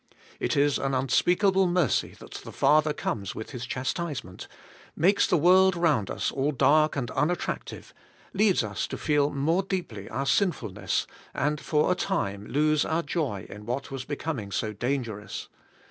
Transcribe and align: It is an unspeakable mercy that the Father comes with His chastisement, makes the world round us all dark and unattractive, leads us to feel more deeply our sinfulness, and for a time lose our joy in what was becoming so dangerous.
It 0.39 0.57
is 0.57 0.79
an 0.79 0.95
unspeakable 0.95 1.67
mercy 1.67 2.15
that 2.17 2.31
the 2.43 2.51
Father 2.51 2.91
comes 2.91 3.35
with 3.35 3.51
His 3.51 3.67
chastisement, 3.67 4.47
makes 4.95 5.27
the 5.27 5.37
world 5.37 5.75
round 5.75 6.09
us 6.09 6.31
all 6.31 6.51
dark 6.51 6.95
and 6.95 7.11
unattractive, 7.11 7.93
leads 8.33 8.63
us 8.63 8.87
to 8.87 8.97
feel 8.97 9.29
more 9.29 9.61
deeply 9.61 10.09
our 10.09 10.25
sinfulness, 10.25 11.05
and 11.35 11.61
for 11.61 11.91
a 11.91 11.93
time 11.93 12.47
lose 12.47 12.83
our 12.83 13.03
joy 13.03 13.45
in 13.47 13.67
what 13.67 13.91
was 13.91 14.03
becoming 14.03 14.51
so 14.51 14.73
dangerous. 14.73 15.49